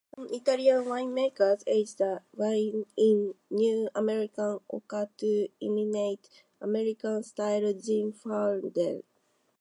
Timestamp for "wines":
2.35-2.87